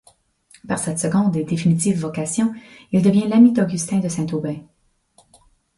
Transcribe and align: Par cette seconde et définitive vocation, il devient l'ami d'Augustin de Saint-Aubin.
Par 0.67 0.79
cette 0.79 0.97
seconde 0.97 1.35
et 1.37 1.43
définitive 1.43 1.99
vocation, 1.99 2.55
il 2.91 3.03
devient 3.03 3.27
l'ami 3.27 3.53
d'Augustin 3.53 3.99
de 3.99 4.09
Saint-Aubin. 4.09 4.57